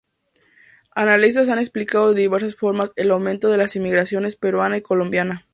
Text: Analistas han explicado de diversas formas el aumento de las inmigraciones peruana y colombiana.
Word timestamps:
Analistas 0.95 1.47
han 1.49 1.59
explicado 1.59 2.11
de 2.15 2.21
diversas 2.21 2.55
formas 2.55 2.91
el 2.95 3.11
aumento 3.11 3.49
de 3.51 3.57
las 3.57 3.75
inmigraciones 3.75 4.35
peruana 4.35 4.77
y 4.77 4.81
colombiana. 4.81 5.45